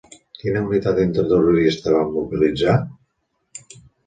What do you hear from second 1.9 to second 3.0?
van mobilitzar?